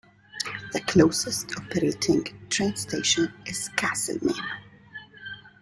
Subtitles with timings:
[0.73, 4.33] The closest operating train station is Castlemaine.